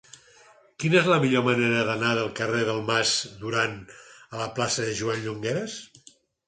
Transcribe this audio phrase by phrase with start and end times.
[0.83, 3.15] Quina és la millor manera d'anar del carrer del Mas
[3.45, 3.79] Duran
[4.35, 5.83] a la plaça de Joan Llongueras?